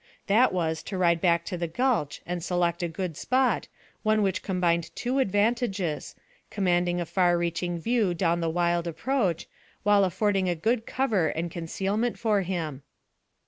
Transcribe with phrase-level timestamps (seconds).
[0.25, 3.67] That was to ride back to the gulch, and select a good spot,
[4.01, 6.15] one which combined two advantages,
[6.49, 9.45] commanding a far reaching view down the wild approach,
[9.83, 12.81] while affording good cover and concealment for him.